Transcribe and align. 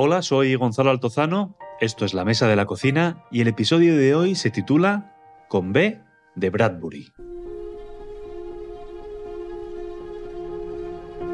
Hola, 0.00 0.22
soy 0.22 0.54
Gonzalo 0.54 0.90
Altozano, 0.90 1.56
esto 1.80 2.04
es 2.04 2.14
La 2.14 2.24
Mesa 2.24 2.46
de 2.46 2.54
la 2.54 2.66
Cocina 2.66 3.24
y 3.32 3.40
el 3.40 3.48
episodio 3.48 3.96
de 3.96 4.14
hoy 4.14 4.36
se 4.36 4.48
titula 4.48 5.12
Con 5.48 5.72
B 5.72 6.00
de 6.36 6.50
Bradbury. 6.50 7.12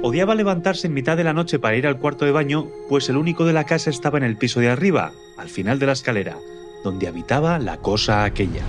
Odiaba 0.00 0.34
levantarse 0.34 0.86
en 0.86 0.94
mitad 0.94 1.18
de 1.18 1.24
la 1.24 1.34
noche 1.34 1.58
para 1.58 1.76
ir 1.76 1.86
al 1.86 1.98
cuarto 1.98 2.24
de 2.24 2.32
baño, 2.32 2.66
pues 2.88 3.10
el 3.10 3.18
único 3.18 3.44
de 3.44 3.52
la 3.52 3.64
casa 3.64 3.90
estaba 3.90 4.16
en 4.16 4.24
el 4.24 4.38
piso 4.38 4.60
de 4.60 4.70
arriba, 4.70 5.12
al 5.36 5.50
final 5.50 5.78
de 5.78 5.84
la 5.84 5.92
escalera, 5.92 6.38
donde 6.82 7.06
habitaba 7.06 7.58
la 7.58 7.76
cosa 7.82 8.24
aquella. 8.24 8.62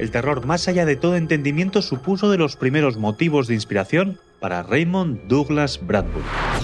El 0.00 0.10
terror 0.10 0.44
más 0.44 0.66
allá 0.66 0.84
de 0.86 0.96
todo 0.96 1.14
entendimiento 1.14 1.82
supuso 1.82 2.32
de 2.32 2.38
los 2.38 2.56
primeros 2.56 2.96
motivos 2.96 3.46
de 3.46 3.54
inspiración 3.54 4.18
para 4.40 4.64
Raymond 4.64 5.28
Douglas 5.28 5.78
Bradbury. 5.86 6.57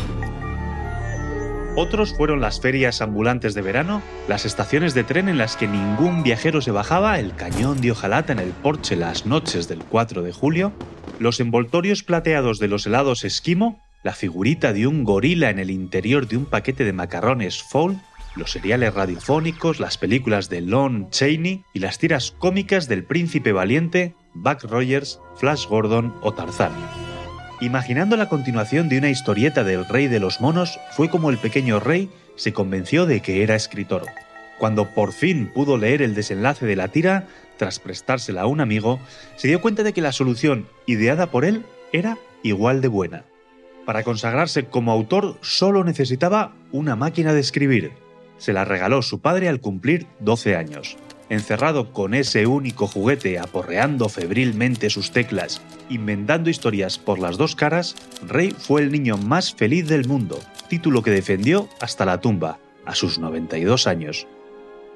Otros 1.77 2.15
fueron 2.15 2.41
las 2.41 2.61
ferias 2.61 3.01
ambulantes 3.01 3.53
de 3.55 3.63
verano, 3.63 4.01
las 4.29 4.45
estaciones 4.45 4.95
de 4.95 5.03
tren 5.03 5.29
en 5.29 5.39
las 5.39 5.57
que 5.57 5.67
ningún 5.67 6.23
viajero 6.23 6.61
se 6.61 6.71
bajaba, 6.71 7.19
el 7.19 7.35
cañón 7.35 7.81
de 7.81 7.91
hojalata 7.91 8.33
en 8.33 8.39
el 8.39 8.51
porche 8.51 8.95
las 8.95 9.27
noches 9.27 9.67
del 9.67 9.81
4 9.81 10.23
de 10.23 10.33
julio, 10.33 10.73
los 11.19 11.41
envoltorios 11.41 12.05
plateados 12.05 12.61
de 12.61 12.69
los 12.69 12.87
helados 12.87 13.25
esquimo, 13.25 13.83
la 14.05 14.13
figurita 14.13 14.73
de 14.73 14.87
un 14.87 15.03
gorila 15.03 15.51
en 15.51 15.59
el 15.59 15.73
interior 15.73 16.29
de 16.29 16.37
un 16.37 16.45
paquete 16.45 16.85
de 16.85 16.93
macarrones 16.93 17.61
Fowl, 17.65 18.01
los 18.37 18.53
seriales 18.53 18.95
radiofónicos, 18.95 19.81
las 19.81 19.99
películas 19.99 20.49
de 20.49 20.61
Lon 20.61 21.11
Chaney 21.11 21.65
y 21.73 21.81
las 21.81 21.99
tiras 21.99 22.31
cómicas 22.39 22.87
del 22.87 23.03
príncipe 23.03 23.51
valiente, 23.51 24.15
Buck 24.33 24.63
Rogers, 24.63 25.19
Flash 25.39 25.67
Gordon 25.67 26.15
o 26.23 26.33
Tarzán. 26.33 26.73
Imaginando 27.61 28.17
la 28.17 28.29
continuación 28.29 28.89
de 28.89 28.99
una 28.99 29.11
historieta 29.11 29.63
del 29.63 29.87
rey 29.87 30.09
de 30.09 30.19
los 30.19 30.41
monos, 30.41 30.81
fue 30.91 31.09
como 31.09 31.31
el 31.31 31.39
pequeño 31.39 31.79
rey 31.79 32.11
se 32.35 32.53
convenció 32.53 33.07
de 33.07 33.21
que 33.21 33.45
era 33.45 33.55
escritor. 33.55 34.07
Cuando 34.59 34.93
por 34.93 35.13
fin 35.13 35.51
pudo 35.55 35.77
leer 35.77 36.03
el 36.03 36.15
desenlace 36.15 36.67
de 36.67 36.75
la 36.75 36.89
tira, 36.89 37.29
tras 37.57 37.79
prestársela 37.79 38.43
a 38.43 38.47
un 38.47 38.61
amigo, 38.61 38.99
se 39.37 39.47
dio 39.47 39.61
cuenta 39.61 39.85
de 39.85 39.93
que 39.93 40.01
la 40.01 40.11
solución 40.11 40.67
ideada 40.87 41.31
por 41.31 41.45
él 41.45 41.65
era 41.93 42.19
igual 42.43 42.81
de 42.81 42.89
buena. 42.89 43.25
Para 43.87 44.03
consagrarse 44.03 44.65
como 44.65 44.91
autor 44.91 45.39
solo 45.41 45.85
necesitaba 45.85 46.55
una 46.73 46.97
máquina 46.97 47.33
de 47.33 47.41
escribir. 47.41 47.93
Se 48.37 48.53
la 48.53 48.65
regaló 48.65 49.01
su 49.03 49.21
padre 49.21 49.49
al 49.49 49.61
cumplir 49.61 50.07
12 50.21 50.57
años 50.57 50.97
encerrado 51.29 51.93
con 51.93 52.15
ese 52.15 52.47
único 52.47 52.87
juguete 52.87 53.39
aporreando 53.39 54.09
febrilmente 54.09 54.91
sus 54.91 55.11
teclas, 55.11 55.61
inventando 55.89 56.51
historias 56.51 56.99
por 56.99 57.19
las 57.19 57.37
dos 57.37 57.57
caras, 57.57 57.97
Rey 58.27 58.55
fue 58.57 58.83
el 58.83 58.93
niño 58.93 59.17
más 59.17 59.55
feliz 59.55 59.89
del 59.89 60.07
mundo, 60.07 60.39
título 60.69 61.03
que 61.03 61.11
defendió 61.11 61.69
hasta 61.81 62.05
la 62.05 62.21
tumba, 62.21 62.59
a 62.85 62.95
sus 62.95 63.19
92 63.19 63.87
años. 63.87 64.27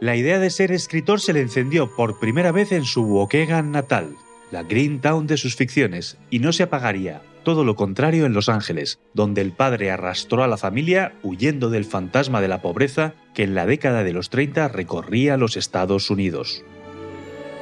La 0.01 0.15
idea 0.15 0.39
de 0.39 0.51
ser 0.51 0.71
escritor 0.71 1.21
se 1.21 1.33
le 1.33 1.41
encendió 1.41 1.95
por 1.95 2.21
primera 2.21 2.53
vez 2.53 2.73
en 2.73 2.85
su 2.85 3.03
Waukegan 3.03 3.73
natal, 3.73 4.15
la 4.51 4.63
Green 4.63 5.01
Town 5.01 5.27
de 5.27 5.37
sus 5.37 5.57
ficciones, 5.57 6.19
y 6.31 6.39
no 6.39 6.53
se 6.53 6.63
apagaría, 6.63 7.23
todo 7.43 7.65
lo 7.65 7.77
contrario 7.77 8.27
en 8.27 8.35
Los 8.35 8.49
Ángeles, 8.49 9.01
donde 9.15 9.41
el 9.41 9.53
padre 9.53 9.91
arrastró 9.91 10.43
a 10.43 10.49
la 10.49 10.57
familia 10.57 11.15
huyendo 11.23 11.71
del 11.71 11.85
fantasma 11.85 12.41
de 12.41 12.49
la 12.49 12.61
pobreza 12.61 13.15
que 13.35 13.43
en 13.43 13.55
la 13.55 13.67
década 13.67 14.05
de 14.05 14.13
los 14.13 14.31
30 14.31 14.69
recorría 14.69 15.37
los 15.37 15.57
Estados 15.57 16.11
Unidos. 16.11 16.65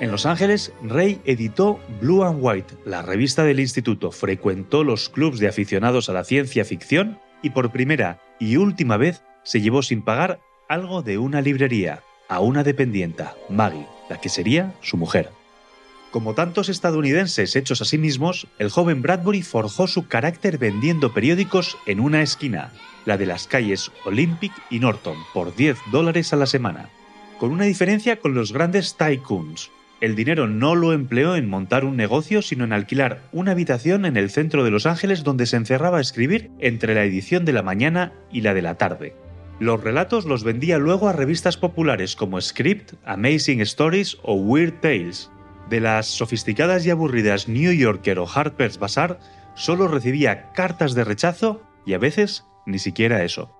En 0.01 0.11
Los 0.11 0.27
Ángeles, 0.27 0.73
Ray 0.83 1.21
editó 1.25 1.81
Blue 2.01 2.25
and 2.25 2.39
White, 2.41 2.75
la 2.85 3.03
revista 3.03 3.45
del 3.45 3.61
instituto, 3.61 4.13
frecuentó 4.13 4.85
los 4.85 5.09
clubs 5.09 5.39
de 5.39 5.49
aficionados 5.49 6.09
a 6.09 6.13
la 6.13 6.25
ciencia 6.25 6.65
ficción 6.65 7.19
y 7.43 7.51
por 7.51 7.71
primera 7.71 8.21
y 8.39 8.57
última 8.57 8.97
vez 8.97 9.23
se 9.43 9.61
llevó 9.61 9.83
sin 9.83 10.03
pagar 10.03 10.41
algo 10.69 11.03
de 11.03 11.17
una 11.17 11.41
librería 11.41 12.03
a 12.29 12.41
una 12.41 12.65
dependienta, 12.65 13.35
Maggie, 13.49 13.87
la 14.11 14.21
que 14.21 14.29
sería 14.29 14.75
su 14.83 14.97
mujer. 14.97 15.31
Como 16.11 16.35
tantos 16.35 16.69
estadounidenses 16.69 17.57
hechos 17.57 17.83
a 17.83 17.85
sí 17.85 17.99
mismos, 17.99 18.47
el 18.59 18.71
joven 18.71 19.03
Bradbury 19.03 19.43
forjó 19.43 19.87
su 19.87 20.07
carácter 20.07 20.57
vendiendo 20.57 21.13
periódicos 21.13 21.77
en 21.87 22.01
una 22.01 22.23
esquina, 22.23 22.73
la 23.05 23.19
de 23.19 23.27
las 23.27 23.47
calles 23.47 23.91
Olympic 24.05 24.53
y 24.71 24.79
Norton, 24.79 25.17
por 25.35 25.55
10 25.55 25.77
dólares 25.91 26.33
a 26.33 26.37
la 26.37 26.47
semana. 26.47 26.89
Con 27.39 27.51
una 27.51 27.65
diferencia 27.65 28.17
con 28.17 28.35
los 28.35 28.53
grandes 28.53 28.97
tycoons. 28.97 29.71
El 30.01 30.15
dinero 30.15 30.47
no 30.47 30.75
lo 30.75 30.93
empleó 30.93 31.37
en 31.37 31.49
montar 31.49 31.85
un 31.85 31.97
negocio, 31.97 32.43
sino 32.43 32.65
en 32.65 32.73
alquilar 32.73 33.23
una 33.33 33.53
habitación 33.53 34.05
en 34.05 34.17
el 34.17 34.31
centro 34.31 34.63
de 34.63 34.71
Los 34.71 34.87
Ángeles 34.87 35.25
donde 35.25 35.47
se 35.47 35.57
encerraba 35.57 35.99
a 35.99 36.03
escribir 36.03 36.51
entre 36.59 36.95
la 36.95 37.05
edición 37.05 37.45
de 37.45 37.53
la 37.53 37.63
mañana 37.63 38.13
y 38.31 38.43
la 38.43 38.55
de 38.55 38.63
la 38.63 38.77
tarde. 38.77 39.15
Los 39.59 39.83
relatos 39.83 40.27
los 40.27 40.45
vendía 40.45 40.79
luego 40.79 41.09
a 41.09 41.15
revistas 41.15 41.57
populares 41.57 42.15
como 42.15 42.41
Script, 42.41 42.93
Amazing 43.07 43.63
Stories 43.63 44.19
o 44.23 44.35
Weird 44.35 44.81
Tales, 44.81 45.31
de 45.69 45.81
las 45.81 46.07
sofisticadas 46.07 46.87
y 46.87 46.91
aburridas 46.91 47.49
New 47.49 47.73
Yorker 47.73 48.19
o 48.19 48.29
Harper's 48.33 48.79
Bazaar, 48.79 49.19
solo 49.55 49.89
recibía 49.89 50.53
cartas 50.53 50.95
de 50.95 51.05
rechazo 51.05 51.63
y 51.85 51.95
a 51.95 51.99
veces 51.99 52.45
ni 52.67 52.79
siquiera 52.79 53.25
eso. 53.25 53.53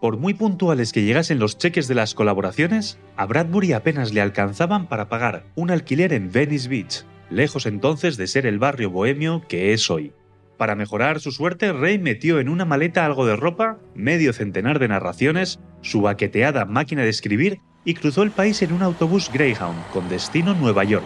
Por 0.00 0.18
muy 0.18 0.34
puntuales 0.34 0.92
que 0.92 1.02
llegasen 1.02 1.38
los 1.38 1.56
cheques 1.56 1.88
de 1.88 1.94
las 1.94 2.14
colaboraciones, 2.14 2.98
a 3.16 3.26
Bradbury 3.26 3.72
apenas 3.72 4.12
le 4.12 4.20
alcanzaban 4.20 4.86
para 4.86 5.08
pagar 5.08 5.46
un 5.54 5.70
alquiler 5.70 6.12
en 6.12 6.30
Venice 6.30 6.68
Beach, 6.68 7.04
lejos 7.30 7.66
entonces 7.66 8.16
de 8.16 8.26
ser 8.26 8.44
el 8.46 8.58
barrio 8.58 8.90
bohemio 8.90 9.42
que 9.48 9.72
es 9.72 9.90
hoy. 9.90 10.12
Para 10.58 10.76
mejorar 10.76 11.20
su 11.20 11.32
suerte, 11.32 11.72
Ray 11.72 11.98
metió 11.98 12.38
en 12.38 12.48
una 12.48 12.64
maleta 12.64 13.04
algo 13.04 13.26
de 13.26 13.34
ropa, 13.34 13.78
medio 13.94 14.32
centenar 14.32 14.78
de 14.78 14.88
narraciones, 14.88 15.58
su 15.80 16.02
baqueteada 16.02 16.64
máquina 16.64 17.02
de 17.02 17.08
escribir 17.08 17.60
y 17.84 17.94
cruzó 17.94 18.22
el 18.22 18.30
país 18.30 18.62
en 18.62 18.72
un 18.72 18.82
autobús 18.82 19.30
Greyhound 19.32 19.88
con 19.92 20.08
destino 20.08 20.54
Nueva 20.54 20.84
York, 20.84 21.04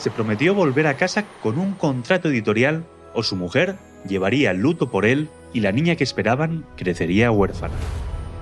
se 0.00 0.10
prometió 0.10 0.54
volver 0.54 0.86
a 0.86 0.96
casa 0.96 1.26
con 1.42 1.58
un 1.58 1.74
contrato 1.74 2.30
editorial 2.30 2.84
o 3.12 3.22
su 3.22 3.36
mujer 3.36 3.76
llevaría 4.08 4.54
luto 4.54 4.90
por 4.90 5.04
él 5.04 5.28
y 5.52 5.60
la 5.60 5.72
niña 5.72 5.94
que 5.94 6.04
esperaban 6.04 6.64
crecería 6.76 7.30
huérfana. 7.30 7.74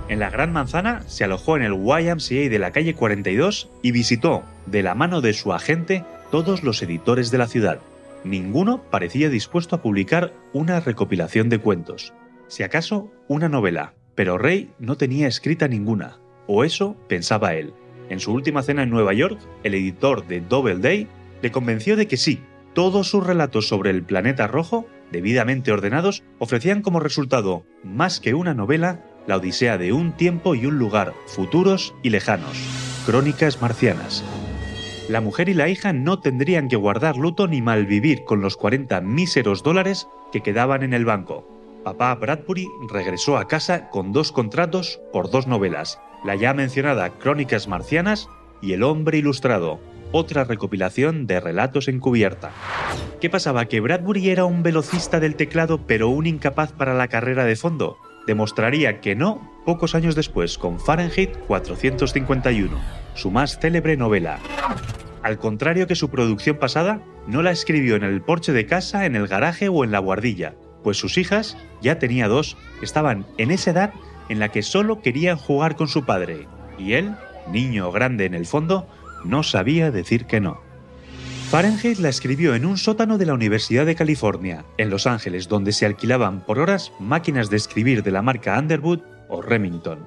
En 0.08 0.20
la 0.20 0.30
Gran 0.30 0.52
Manzana 0.52 1.02
se 1.08 1.24
alojó 1.24 1.56
en 1.56 1.64
el 1.64 1.72
YMCA 1.72 2.48
de 2.48 2.58
la 2.60 2.70
calle 2.70 2.94
42 2.94 3.70
y 3.82 3.90
visitó, 3.90 4.44
de 4.66 4.84
la 4.84 4.94
mano 4.94 5.20
de 5.20 5.32
su 5.32 5.52
agente, 5.52 6.04
todos 6.30 6.62
los 6.62 6.80
editores 6.80 7.32
de 7.32 7.38
la 7.38 7.48
ciudad. 7.48 7.80
Ninguno 8.22 8.80
parecía 8.80 9.28
dispuesto 9.28 9.74
a 9.74 9.82
publicar 9.82 10.32
una 10.52 10.78
recopilación 10.78 11.48
de 11.48 11.58
cuentos, 11.58 12.12
si 12.46 12.62
acaso 12.62 13.10
una 13.26 13.48
novela, 13.48 13.94
pero 14.14 14.38
Rey 14.38 14.70
no 14.78 14.96
tenía 14.96 15.26
escrita 15.26 15.66
ninguna, 15.66 16.18
o 16.46 16.62
eso 16.62 16.96
pensaba 17.08 17.54
él. 17.54 17.74
En 18.10 18.20
su 18.20 18.32
última 18.32 18.62
cena 18.62 18.84
en 18.84 18.90
Nueva 18.90 19.12
York, 19.12 19.40
el 19.64 19.74
editor 19.74 20.26
de 20.26 20.40
Double 20.40 20.76
Day 20.76 21.08
le 21.42 21.50
convenció 21.50 21.96
de 21.96 22.06
que 22.06 22.16
sí, 22.16 22.42
todos 22.74 23.08
sus 23.08 23.26
relatos 23.26 23.68
sobre 23.68 23.90
el 23.90 24.02
planeta 24.02 24.46
rojo, 24.46 24.86
debidamente 25.10 25.72
ordenados, 25.72 26.22
ofrecían 26.38 26.82
como 26.82 27.00
resultado, 27.00 27.64
más 27.82 28.20
que 28.20 28.34
una 28.34 28.54
novela, 28.54 29.04
la 29.26 29.36
odisea 29.36 29.78
de 29.78 29.92
un 29.92 30.12
tiempo 30.12 30.54
y 30.54 30.66
un 30.66 30.78
lugar 30.78 31.14
futuros 31.26 31.94
y 32.02 32.10
lejanos, 32.10 32.56
crónicas 33.06 33.60
marcianas. 33.60 34.24
La 35.08 35.20
mujer 35.20 35.48
y 35.48 35.54
la 35.54 35.68
hija 35.68 35.92
no 35.92 36.20
tendrían 36.20 36.68
que 36.68 36.76
guardar 36.76 37.16
luto 37.16 37.48
ni 37.48 37.62
malvivir 37.62 38.24
con 38.24 38.42
los 38.42 38.56
40 38.56 39.00
míseros 39.00 39.62
dólares 39.62 40.06
que 40.32 40.42
quedaban 40.42 40.82
en 40.82 40.92
el 40.92 41.04
banco. 41.06 41.48
Papá 41.82 42.14
Bradbury 42.14 42.66
regresó 42.90 43.38
a 43.38 43.48
casa 43.48 43.88
con 43.88 44.12
dos 44.12 44.32
contratos 44.32 45.00
por 45.12 45.30
dos 45.30 45.46
novelas, 45.46 45.98
la 46.24 46.34
ya 46.34 46.52
mencionada 46.52 47.10
Crónicas 47.10 47.68
Marcianas 47.68 48.28
y 48.60 48.72
El 48.72 48.82
hombre 48.82 49.18
ilustrado, 49.18 49.80
otra 50.12 50.44
recopilación 50.44 51.26
de 51.26 51.40
relatos 51.40 51.88
encubierta. 51.88 52.50
¿Qué 53.20 53.30
pasaba? 53.30 53.66
¿Que 53.66 53.80
Bradbury 53.80 54.30
era 54.30 54.44
un 54.44 54.62
velocista 54.62 55.20
del 55.20 55.36
teclado 55.36 55.86
pero 55.86 56.08
un 56.08 56.26
incapaz 56.26 56.72
para 56.72 56.94
la 56.94 57.08
carrera 57.08 57.44
de 57.44 57.56
fondo? 57.56 57.98
Demostraría 58.26 59.00
que 59.00 59.16
no 59.16 59.50
pocos 59.64 59.94
años 59.94 60.14
después 60.14 60.58
con 60.58 60.78
Fahrenheit 60.78 61.36
451, 61.46 62.78
su 63.14 63.30
más 63.30 63.58
célebre 63.58 63.96
novela. 63.96 64.38
Al 65.22 65.38
contrario 65.38 65.86
que 65.86 65.94
su 65.94 66.10
producción 66.10 66.56
pasada, 66.56 67.02
no 67.26 67.42
la 67.42 67.50
escribió 67.50 67.96
en 67.96 68.04
el 68.04 68.22
porche 68.22 68.52
de 68.52 68.66
casa, 68.66 69.04
en 69.04 69.16
el 69.16 69.26
garaje 69.26 69.68
o 69.68 69.84
en 69.84 69.90
la 69.90 69.98
guardilla, 69.98 70.54
pues 70.82 70.96
sus 70.96 71.18
hijas, 71.18 71.56
ya 71.82 71.98
tenía 71.98 72.28
dos, 72.28 72.56
estaban 72.82 73.26
en 73.36 73.50
esa 73.50 73.72
edad 73.72 73.92
en 74.28 74.38
la 74.38 74.50
que 74.50 74.62
solo 74.62 75.00
querían 75.00 75.36
jugar 75.36 75.76
con 75.76 75.88
su 75.88 76.04
padre, 76.04 76.46
y 76.78 76.94
él, 76.94 77.14
niño 77.50 77.90
grande 77.92 78.26
en 78.26 78.34
el 78.34 78.46
fondo, 78.46 78.88
no 79.24 79.42
sabía 79.42 79.90
decir 79.90 80.26
que 80.26 80.40
no. 80.40 80.60
Fahrenheit 81.50 81.98
la 81.98 82.10
escribió 82.10 82.54
en 82.54 82.66
un 82.66 82.76
sótano 82.76 83.16
de 83.16 83.24
la 83.24 83.32
Universidad 83.32 83.86
de 83.86 83.94
California, 83.94 84.66
en 84.76 84.90
Los 84.90 85.06
Ángeles, 85.06 85.48
donde 85.48 85.72
se 85.72 85.86
alquilaban 85.86 86.44
por 86.44 86.58
horas 86.58 86.92
máquinas 87.00 87.48
de 87.48 87.56
escribir 87.56 88.02
de 88.02 88.10
la 88.10 88.20
marca 88.20 88.58
Underwood 88.58 89.00
o 89.30 89.40
Remington. 89.40 90.06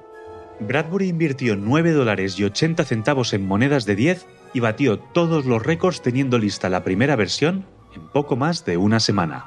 Bradbury 0.60 1.08
invirtió 1.08 1.56
9 1.56 1.90
dólares 1.90 2.38
y 2.38 2.44
80 2.44 2.84
centavos 2.84 3.32
en 3.32 3.44
monedas 3.44 3.86
de 3.86 3.96
10 3.96 4.26
y 4.54 4.60
batió 4.60 5.00
todos 5.00 5.44
los 5.44 5.60
récords 5.60 6.00
teniendo 6.00 6.38
lista 6.38 6.68
la 6.68 6.84
primera 6.84 7.16
versión 7.16 7.66
en 7.92 8.06
poco 8.08 8.36
más 8.36 8.64
de 8.64 8.76
una 8.76 9.00
semana. 9.00 9.46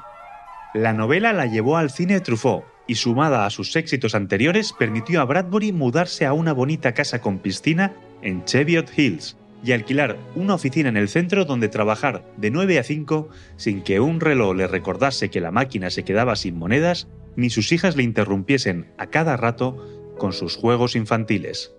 La 0.74 0.92
novela 0.92 1.32
la 1.32 1.46
llevó 1.46 1.78
al 1.78 1.90
cine 1.90 2.20
Truffaut, 2.20 2.64
y 2.86 2.96
sumada 2.96 3.46
a 3.46 3.50
sus 3.50 3.74
éxitos 3.74 4.14
anteriores 4.14 4.74
permitió 4.74 5.22
a 5.22 5.24
Bradbury 5.24 5.72
mudarse 5.72 6.26
a 6.26 6.34
una 6.34 6.52
bonita 6.52 6.92
casa 6.92 7.22
con 7.22 7.38
piscina 7.38 7.94
en 8.20 8.44
Cheviot 8.44 8.90
Hills 8.96 9.38
y 9.66 9.72
alquilar 9.72 10.16
una 10.36 10.54
oficina 10.54 10.88
en 10.88 10.96
el 10.96 11.08
centro 11.08 11.44
donde 11.44 11.68
trabajar 11.68 12.24
de 12.36 12.52
9 12.52 12.78
a 12.78 12.84
5 12.84 13.28
sin 13.56 13.82
que 13.82 13.98
un 13.98 14.20
reloj 14.20 14.54
le 14.54 14.68
recordase 14.68 15.28
que 15.28 15.40
la 15.40 15.50
máquina 15.50 15.90
se 15.90 16.04
quedaba 16.04 16.36
sin 16.36 16.56
monedas 16.56 17.08
ni 17.34 17.50
sus 17.50 17.72
hijas 17.72 17.96
le 17.96 18.04
interrumpiesen 18.04 18.92
a 18.96 19.08
cada 19.08 19.36
rato 19.36 20.14
con 20.18 20.32
sus 20.32 20.54
juegos 20.56 20.94
infantiles. 20.94 21.74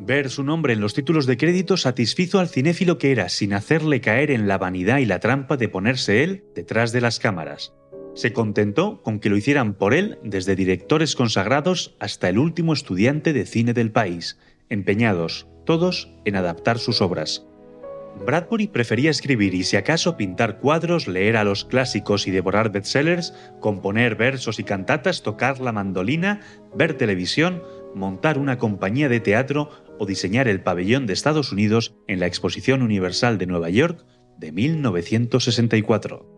Ver 0.00 0.30
su 0.30 0.42
nombre 0.42 0.72
en 0.72 0.80
los 0.80 0.94
títulos 0.94 1.26
de 1.26 1.36
crédito 1.36 1.76
satisfizo 1.76 2.40
al 2.40 2.48
cinéfilo 2.48 2.96
que 2.96 3.12
era 3.12 3.28
sin 3.28 3.52
hacerle 3.52 4.00
caer 4.00 4.30
en 4.30 4.48
la 4.48 4.56
vanidad 4.56 4.98
y 4.98 5.04
la 5.04 5.20
trampa 5.20 5.58
de 5.58 5.68
ponerse 5.68 6.24
él 6.24 6.44
detrás 6.54 6.92
de 6.92 7.02
las 7.02 7.20
cámaras. 7.20 7.74
Se 8.14 8.32
contentó 8.32 9.02
con 9.02 9.20
que 9.20 9.28
lo 9.28 9.36
hicieran 9.36 9.74
por 9.74 9.92
él 9.92 10.18
desde 10.24 10.56
directores 10.56 11.14
consagrados 11.14 11.94
hasta 12.00 12.30
el 12.30 12.38
último 12.38 12.72
estudiante 12.72 13.32
de 13.32 13.46
cine 13.46 13.74
del 13.74 13.92
país, 13.92 14.38
empeñados, 14.70 15.46
todos, 15.64 16.10
en 16.24 16.36
adaptar 16.36 16.78
sus 16.78 17.00
obras. 17.00 17.46
Bradbury 18.26 18.68
prefería 18.68 19.10
escribir 19.10 19.54
y 19.54 19.64
si 19.64 19.76
acaso 19.76 20.16
pintar 20.16 20.58
cuadros, 20.58 21.08
leer 21.08 21.36
a 21.36 21.44
los 21.44 21.64
clásicos 21.64 22.26
y 22.26 22.30
devorar 22.30 22.70
bestsellers, 22.70 23.34
componer 23.60 24.16
versos 24.16 24.58
y 24.58 24.64
cantatas, 24.64 25.22
tocar 25.22 25.60
la 25.60 25.72
mandolina, 25.72 26.40
ver 26.74 26.94
televisión, 26.94 27.62
montar 27.94 28.38
una 28.38 28.58
compañía 28.58 29.08
de 29.08 29.20
teatro 29.20 29.70
o 29.98 30.06
diseñar 30.06 30.46
el 30.46 30.60
pabellón 30.60 31.06
de 31.06 31.14
Estados 31.14 31.52
Unidos 31.52 31.94
en 32.06 32.20
la 32.20 32.26
Exposición 32.26 32.82
Universal 32.82 33.38
de 33.38 33.46
Nueva 33.46 33.70
York 33.70 34.04
de 34.38 34.52
1964. 34.52 36.28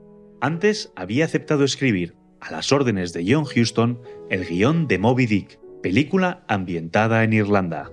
Antes 0.40 0.92
había 0.96 1.24
aceptado 1.24 1.64
escribir, 1.64 2.14
a 2.40 2.50
las 2.50 2.72
órdenes 2.72 3.14
de 3.14 3.24
John 3.26 3.44
Huston, 3.44 4.00
el 4.28 4.44
guion 4.44 4.86
de 4.86 4.98
Moby 4.98 5.26
Dick, 5.26 5.58
película 5.82 6.44
ambientada 6.46 7.24
en 7.24 7.32
Irlanda. 7.32 7.90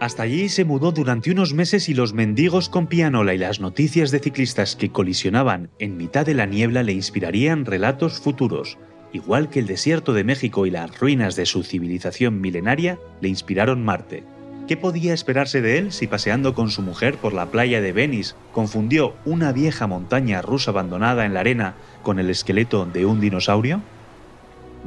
Hasta 0.00 0.22
allí 0.22 0.48
se 0.48 0.64
mudó 0.64 0.92
durante 0.92 1.30
unos 1.30 1.52
meses 1.52 1.90
y 1.90 1.94
los 1.94 2.14
mendigos 2.14 2.70
con 2.70 2.86
pianola 2.86 3.34
y 3.34 3.38
las 3.38 3.60
noticias 3.60 4.10
de 4.10 4.18
ciclistas 4.18 4.74
que 4.74 4.90
colisionaban 4.90 5.68
en 5.78 5.98
mitad 5.98 6.24
de 6.24 6.32
la 6.32 6.46
niebla 6.46 6.82
le 6.82 6.92
inspirarían 6.92 7.66
relatos 7.66 8.18
futuros, 8.18 8.78
igual 9.12 9.50
que 9.50 9.58
el 9.58 9.66
desierto 9.66 10.14
de 10.14 10.24
México 10.24 10.64
y 10.64 10.70
las 10.70 10.98
ruinas 10.98 11.36
de 11.36 11.44
su 11.44 11.64
civilización 11.64 12.40
milenaria 12.40 12.98
le 13.20 13.28
inspiraron 13.28 13.84
Marte. 13.84 14.24
¿Qué 14.66 14.78
podía 14.78 15.12
esperarse 15.12 15.60
de 15.60 15.76
él 15.76 15.92
si 15.92 16.06
paseando 16.06 16.54
con 16.54 16.70
su 16.70 16.80
mujer 16.80 17.16
por 17.16 17.34
la 17.34 17.50
playa 17.50 17.82
de 17.82 17.92
Venice 17.92 18.34
confundió 18.52 19.16
una 19.26 19.52
vieja 19.52 19.86
montaña 19.86 20.40
rusa 20.40 20.70
abandonada 20.70 21.26
en 21.26 21.34
la 21.34 21.40
arena 21.40 21.74
con 22.02 22.18
el 22.18 22.30
esqueleto 22.30 22.86
de 22.86 23.04
un 23.04 23.20
dinosaurio? 23.20 23.82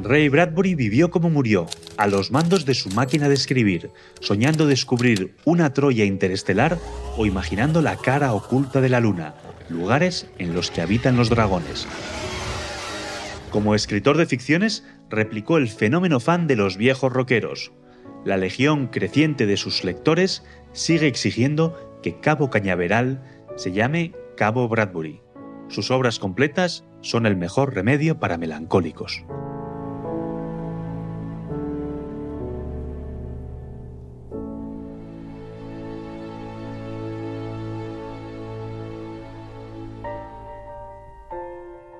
Ray 0.02 0.28
Bradbury 0.30 0.76
vivió 0.76 1.12
como 1.12 1.30
murió, 1.30 1.68
a 1.98 2.08
los 2.08 2.32
mandos 2.32 2.66
de 2.66 2.74
su 2.74 2.90
máquina 2.90 3.30
de 3.30 3.36
escribir, 3.36 3.92
soñando 4.20 4.66
descubrir 4.66 5.36
una 5.46 5.74
Troya 5.74 6.06
interestelar 6.06 6.80
o 7.18 7.26
imaginando 7.26 7.82
la 7.82 7.98
cara 7.98 8.34
oculta 8.34 8.82
de 8.82 8.90
la 8.90 9.00
luna, 9.00 9.36
lugares 9.70 10.28
en 10.40 10.54
los 10.54 10.72
que 10.72 10.82
habitan 10.82 11.16
los 11.16 11.30
dragones. 11.30 11.88
Como 13.52 13.76
escritor 13.76 14.18
de 14.18 14.26
ficciones, 14.26 14.84
replicó 15.10 15.58
el 15.58 15.70
fenómeno 15.70 16.20
fan 16.20 16.48
de 16.48 16.56
los 16.56 16.76
viejos 16.76 17.14
rockeros, 17.14 17.72
la 18.26 18.38
legión 18.38 18.88
creciente 18.88 19.46
de 19.46 19.58
sus 19.58 19.84
lectores 19.84 20.44
sigue 20.72 21.08
exigiendo 21.08 22.00
que 22.02 22.20
Cabo 22.22 22.50
Cañaveral 22.50 23.22
se 23.58 23.74
llame 23.74 24.14
Cabo 24.38 24.68
Bradbury. 24.70 25.22
Sus 25.68 25.92
obras 25.92 26.20
completas 26.20 26.86
son 27.02 27.26
el 27.26 27.36
mejor 27.36 27.76
remedio 27.76 28.20
para 28.20 28.38
melancólicos. 28.38 29.26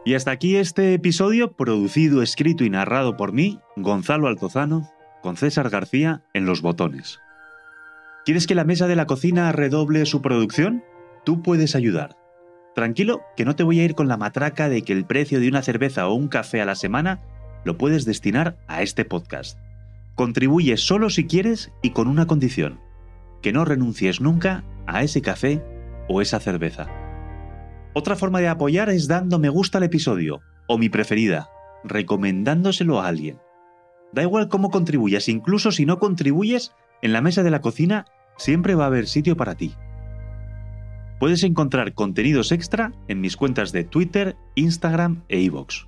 Y 0.06 0.16
hasta 0.16 0.32
aquí 0.32 0.58
este 0.58 0.94
episodio 0.94 1.54
producido, 1.54 2.22
escrito 2.22 2.66
y 2.66 2.70
narrado 2.70 3.16
por 3.16 3.32
mí, 3.32 3.60
Gonzalo 3.78 4.28
Altozano, 4.28 4.90
con 5.22 5.38
César 5.38 5.70
García 5.70 6.24
en 6.34 6.46
los 6.46 6.62
botones. 6.62 7.22
¿Quieres 8.26 8.46
que 8.46 8.56
la 8.56 8.66
mesa 8.66 8.88
de 8.88 8.98
la 8.98 9.06
cocina 9.06 9.52
redoble 9.54 10.06
su 10.06 10.22
producción? 10.22 10.84
Tú 11.24 11.42
puedes 11.42 11.74
ayudar. 11.76 12.18
Tranquilo, 12.76 13.22
que 13.38 13.46
no 13.46 13.56
te 13.56 13.64
voy 13.64 13.80
a 13.80 13.86
ir 13.86 13.96
con 13.96 14.10
la 14.10 14.18
matraca 14.18 14.68
de 14.68 14.82
que 14.82 14.92
el 14.92 15.06
precio 15.06 15.40
de 15.40 15.48
una 15.48 15.62
cerveza 15.62 16.08
o 16.08 16.14
un 16.16 16.28
café 16.28 16.60
a 16.60 16.66
la 16.66 16.76
semana 16.76 17.22
lo 17.64 17.78
puedes 17.78 18.04
destinar 18.04 18.58
a 18.68 18.82
este 18.82 19.06
podcast. 19.06 19.58
Contribuye 20.16 20.76
solo 20.76 21.10
si 21.10 21.26
quieres 21.28 21.72
y 21.82 21.92
con 21.92 22.10
una 22.10 22.28
condición, 22.28 22.82
que 23.42 23.54
no 23.54 23.64
renuncies 23.64 24.20
nunca 24.20 24.66
a 24.86 25.02
ese 25.04 25.22
café 25.22 25.64
o 26.10 26.22
esa 26.22 26.42
cerveza. 26.42 27.03
Otra 27.94 28.16
forma 28.16 28.40
de 28.40 28.48
apoyar 28.48 28.90
es 28.90 29.08
dando 29.08 29.38
me 29.38 29.50
gusta 29.50 29.78
al 29.78 29.84
episodio, 29.84 30.42
o 30.68 30.78
mi 30.78 30.90
preferida, 30.90 31.50
recomendándoselo 31.84 33.00
a 33.00 33.08
alguien. 33.08 33.40
Da 34.12 34.24
igual 34.24 34.50
cómo 34.50 34.72
contribuyas, 34.72 35.30
incluso 35.30 35.72
si 35.72 35.86
no 35.86 36.00
contribuyes, 36.00 36.74
en 37.02 37.14
la 37.14 37.22
mesa 37.22 37.44
de 37.44 37.52
la 37.52 37.62
cocina 37.62 38.06
siempre 38.38 38.76
va 38.76 38.86
a 38.86 38.88
haber 38.88 39.08
sitio 39.08 39.38
para 39.38 39.56
ti. 39.56 39.76
Puedes 41.20 41.44
encontrar 41.44 41.94
contenidos 41.94 42.52
extra 42.52 42.92
en 43.08 43.22
mis 43.22 43.38
cuentas 43.38 43.72
de 43.72 43.84
Twitter, 43.84 44.36
Instagram 44.56 45.24
e 45.30 45.40
iVoox. 45.42 45.88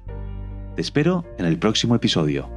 Te 0.75 0.81
espero 0.81 1.25
en 1.38 1.46
el 1.46 1.57
próximo 1.57 1.96
episodio. 1.96 2.50